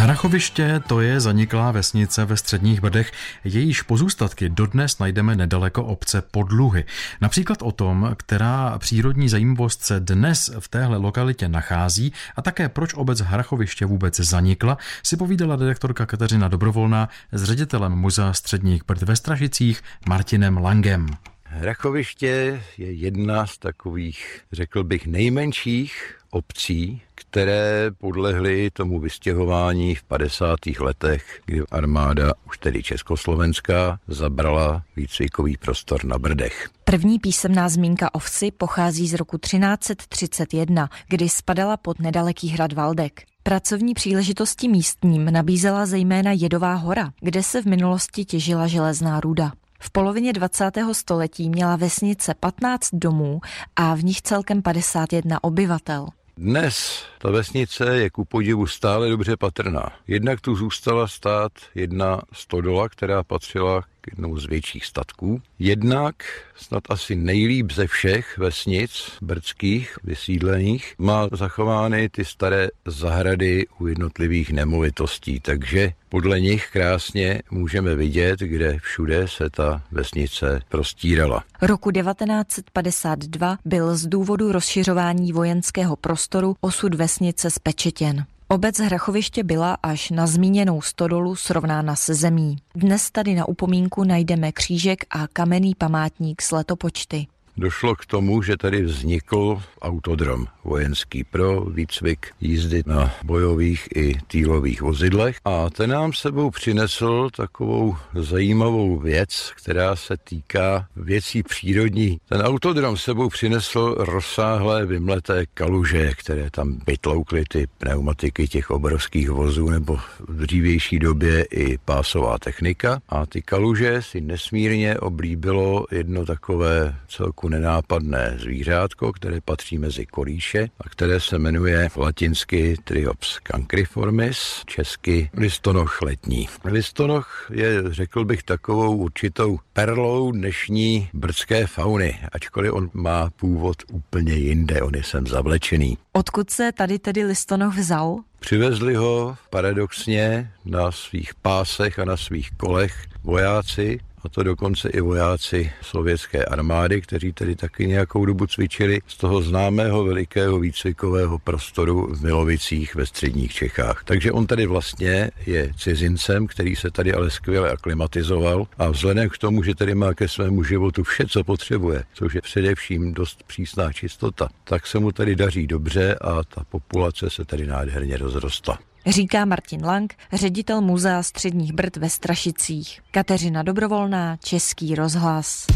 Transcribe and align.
Hrachoviště 0.00 0.80
to 0.86 1.00
je 1.00 1.20
zaniklá 1.20 1.70
vesnice 1.70 2.24
ve 2.24 2.36
středních 2.36 2.80
Brdech, 2.80 3.12
jejíž 3.44 3.82
pozůstatky 3.82 4.48
dodnes 4.48 4.98
najdeme 4.98 5.36
nedaleko 5.36 5.84
obce 5.84 6.22
Podluhy. 6.22 6.84
Například 7.20 7.62
o 7.62 7.72
tom, 7.72 8.10
která 8.16 8.78
přírodní 8.78 9.28
zajímavost 9.28 9.82
se 9.82 10.00
dnes 10.00 10.50
v 10.58 10.68
téhle 10.68 10.96
lokalitě 10.96 11.48
nachází 11.48 12.12
a 12.36 12.42
také 12.42 12.68
proč 12.68 12.94
obec 12.94 13.20
Hrachoviště 13.20 13.86
vůbec 13.86 14.20
zanikla, 14.20 14.78
si 15.02 15.16
povídala 15.16 15.56
redaktorka 15.56 16.06
Kateřina 16.06 16.48
Dobrovolná 16.48 17.08
s 17.32 17.44
ředitelem 17.44 17.92
Muzea 17.92 18.32
středních 18.32 18.82
Brd 18.86 19.02
ve 19.02 19.16
Stražicích 19.16 19.82
Martinem 20.08 20.56
Langem. 20.56 21.06
Hrachoviště 21.52 22.62
je 22.78 22.92
jedna 22.92 23.46
z 23.46 23.58
takových, 23.58 24.40
řekl 24.52 24.84
bych, 24.84 25.06
nejmenších 25.06 26.18
obcí, 26.30 27.02
které 27.14 27.90
podlehly 27.98 28.70
tomu 28.70 29.00
vystěhování 29.00 29.94
v 29.94 30.02
50. 30.02 30.56
letech, 30.80 31.40
kdy 31.46 31.62
armáda, 31.70 32.32
už 32.46 32.58
tedy 32.58 32.82
československá, 32.82 34.00
zabrala 34.08 34.82
výcvikový 34.96 35.56
prostor 35.56 36.04
na 36.04 36.18
Brdech. 36.18 36.70
První 36.84 37.18
písemná 37.18 37.68
zmínka 37.68 38.14
o 38.14 38.18
vsi 38.18 38.50
pochází 38.50 39.08
z 39.08 39.14
roku 39.14 39.38
1331, 39.38 40.88
kdy 41.08 41.28
spadala 41.28 41.76
pod 41.76 42.00
nedaleký 42.00 42.48
hrad 42.48 42.72
Valdek. 42.72 43.22
Pracovní 43.42 43.94
příležitosti 43.94 44.68
místním 44.68 45.24
nabízela 45.32 45.86
zejména 45.86 46.32
Jedová 46.32 46.74
hora, 46.74 47.12
kde 47.20 47.42
se 47.42 47.62
v 47.62 47.66
minulosti 47.66 48.24
těžila 48.24 48.66
železná 48.66 49.20
ruda. 49.20 49.52
V 49.82 49.90
polovině 49.90 50.32
20. 50.32 50.70
století 50.92 51.50
měla 51.50 51.76
vesnice 51.76 52.34
15 52.40 52.88
domů 52.92 53.40
a 53.76 53.94
v 53.94 54.04
nich 54.04 54.22
celkem 54.22 54.62
51 54.62 55.44
obyvatel. 55.44 56.06
Dnes 56.36 57.04
ta 57.22 57.30
vesnice 57.30 57.84
je 57.96 58.10
ku 58.10 58.24
podivu 58.24 58.66
stále 58.66 59.08
dobře 59.08 59.36
patrná. 59.36 59.92
Jednak 60.06 60.40
tu 60.40 60.56
zůstala 60.56 61.08
stát 61.08 61.52
jedna 61.74 62.20
stodola, 62.32 62.88
která 62.88 63.22
patřila 63.24 63.82
k 64.00 64.06
jednomu 64.10 64.38
z 64.38 64.46
větších 64.46 64.84
statků. 64.84 65.42
Jednak 65.58 66.14
snad 66.56 66.82
asi 66.88 67.16
nejlíp 67.16 67.72
ze 67.72 67.86
všech 67.86 68.38
vesnic 68.38 68.90
brdských, 69.22 69.96
vysídlených, 70.04 70.94
má 70.98 71.28
zachovány 71.32 72.08
ty 72.08 72.24
staré 72.24 72.68
zahrady 72.86 73.66
u 73.78 73.86
jednotlivých 73.86 74.52
nemovitostí, 74.52 75.40
takže 75.40 75.92
podle 76.08 76.40
nich 76.40 76.70
krásně 76.72 77.42
můžeme 77.50 77.94
vidět, 77.94 78.40
kde 78.40 78.78
všude 78.78 79.28
se 79.28 79.50
ta 79.50 79.82
vesnice 79.92 80.60
prostírala. 80.68 81.44
Roku 81.62 81.90
1952 81.90 83.58
byl 83.64 83.96
z 83.96 84.06
důvodu 84.06 84.52
rozšiřování 84.52 85.32
vojenského 85.32 85.96
prostoru 85.96 86.56
osud 86.60 86.94
vesnice 86.94 87.09
spečetěn. 87.50 88.24
Obec 88.48 88.78
Hrachoviště 88.78 89.44
byla 89.44 89.76
až 89.82 90.10
na 90.10 90.26
zmíněnou 90.26 90.82
stodolu 90.82 91.36
srovnána 91.36 91.96
se 91.96 92.14
zemí. 92.14 92.56
Dnes 92.74 93.10
tady 93.10 93.34
na 93.34 93.48
upomínku 93.48 94.04
najdeme 94.04 94.52
křížek 94.52 95.04
a 95.10 95.26
kamenný 95.32 95.74
památník 95.74 96.42
s 96.42 96.50
letopočty 96.50 97.26
došlo 97.56 97.94
k 97.96 98.06
tomu, 98.06 98.42
že 98.42 98.56
tady 98.56 98.82
vznikl 98.82 99.62
autodrom 99.82 100.46
vojenský 100.64 101.24
pro 101.24 101.60
výcvik 101.60 102.26
jízdy 102.40 102.82
na 102.86 103.14
bojových 103.24 103.88
i 103.96 104.14
týlových 104.26 104.82
vozidlech 104.82 105.36
a 105.44 105.70
ten 105.70 105.90
nám 105.90 106.12
sebou 106.12 106.50
přinesl 106.50 107.28
takovou 107.36 107.96
zajímavou 108.14 108.98
věc, 108.98 109.52
která 109.56 109.96
se 109.96 110.16
týká 110.16 110.86
věcí 110.96 111.42
přírodní. 111.42 112.20
Ten 112.28 112.40
autodrom 112.40 112.96
sebou 112.96 113.28
přinesl 113.28 113.94
rozsáhlé 113.98 114.86
vymleté 114.86 115.46
kaluže, 115.54 116.12
které 116.14 116.50
tam 116.50 116.78
vytloukly 116.86 117.44
ty 117.48 117.66
pneumatiky 117.78 118.48
těch 118.48 118.70
obrovských 118.70 119.30
vozů 119.30 119.70
nebo 119.70 119.96
v 120.18 120.46
dřívější 120.46 120.98
době 120.98 121.42
i 121.42 121.78
pásová 121.78 122.38
technika 122.38 123.00
a 123.08 123.26
ty 123.26 123.42
kaluže 123.42 124.02
si 124.02 124.20
nesmírně 124.20 124.98
oblíbilo 124.98 125.86
jedno 125.90 126.26
takové 126.26 126.96
celku 127.08 127.39
nenápadné 127.48 128.36
zvířátko, 128.38 129.12
které 129.12 129.40
patří 129.40 129.78
mezi 129.78 130.06
kolíše 130.06 130.68
a 130.80 130.88
které 130.88 131.20
se 131.20 131.38
jmenuje 131.38 131.88
latinsky 131.96 132.76
Triops 132.84 133.38
cancriformis, 133.44 134.62
česky 134.66 135.30
listonoch 135.34 136.02
letní. 136.02 136.48
Listonoch 136.64 137.50
je, 137.52 137.82
řekl 137.86 138.24
bych, 138.24 138.42
takovou 138.42 138.96
určitou 138.96 139.58
perlou 139.72 140.32
dnešní 140.32 141.08
brdské 141.12 141.66
fauny, 141.66 142.18
ačkoliv 142.32 142.72
on 142.72 142.90
má 142.94 143.30
původ 143.30 143.76
úplně 143.92 144.34
jinde, 144.34 144.82
on 144.82 144.94
je 144.94 145.02
sem 145.02 145.26
zavlečený. 145.26 145.98
Odkud 146.12 146.50
se 146.50 146.72
tady 146.72 146.98
tedy 146.98 147.24
listonoch 147.24 147.76
vzal? 147.76 148.16
Přivezli 148.40 148.94
ho 148.94 149.36
paradoxně 149.50 150.52
na 150.64 150.92
svých 150.92 151.34
pásech 151.34 151.98
a 151.98 152.04
na 152.04 152.16
svých 152.16 152.50
kolech 152.50 153.06
vojáci 153.22 154.00
a 154.24 154.28
to 154.28 154.42
dokonce 154.42 154.88
i 154.88 155.00
vojáci 155.00 155.72
sovětské 155.82 156.44
armády, 156.44 157.00
kteří 157.00 157.32
tedy 157.32 157.56
taky 157.56 157.86
nějakou 157.86 158.24
dobu 158.24 158.46
cvičili 158.46 159.00
z 159.06 159.16
toho 159.16 159.42
známého 159.42 160.04
velikého 160.04 160.60
výcvikového 160.60 161.38
prostoru 161.38 162.14
v 162.14 162.22
Milovicích 162.22 162.94
ve 162.94 163.06
středních 163.06 163.52
Čechách. 163.52 164.04
Takže 164.04 164.32
on 164.32 164.46
tady 164.46 164.66
vlastně 164.66 165.30
je 165.46 165.72
cizincem, 165.76 166.46
který 166.46 166.76
se 166.76 166.90
tady 166.90 167.12
ale 167.12 167.30
skvěle 167.30 167.70
aklimatizoval 167.70 168.66
a 168.78 168.90
vzhledem 168.90 169.28
k 169.28 169.38
tomu, 169.38 169.62
že 169.62 169.74
tady 169.74 169.94
má 169.94 170.14
ke 170.14 170.28
svému 170.28 170.64
životu 170.64 171.02
vše, 171.02 171.24
co 171.26 171.44
potřebuje, 171.44 172.04
což 172.14 172.34
je 172.34 172.40
především 172.40 173.14
dost 173.14 173.42
přísná 173.42 173.92
čistota, 173.92 174.48
tak 174.64 174.86
se 174.86 174.98
mu 174.98 175.12
tady 175.12 175.36
daří 175.36 175.66
dobře 175.66 176.14
a 176.14 176.44
ta 176.44 176.64
populace 176.70 177.30
se 177.30 177.44
tady 177.44 177.66
nádherně 177.66 178.16
rozrostla. 178.16 178.89
Říká 179.06 179.44
Martin 179.44 179.84
Lang, 179.84 180.14
ředitel 180.32 180.80
Muzea 180.80 181.22
středních 181.22 181.72
Brd 181.72 181.96
ve 181.96 182.10
Strašicích. 182.10 183.00
Kateřina 183.10 183.62
Dobrovolná, 183.62 184.36
Český 184.36 184.94
rozhlas. 184.94 185.66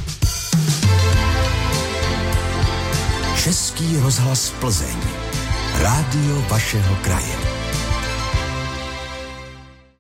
Český 3.45 3.97
rozhlas 3.97 4.51
Plzeň. 4.51 4.97
Rádio 5.83 6.43
vašeho 6.49 6.97
kraje. 6.97 7.54